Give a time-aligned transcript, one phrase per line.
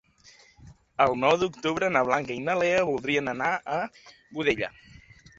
[1.03, 3.77] El nou d'octubre na Blanca i na Lea voldrien anar a
[4.39, 4.71] Godella.